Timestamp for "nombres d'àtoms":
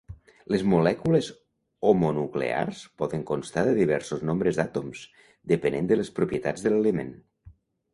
4.33-5.07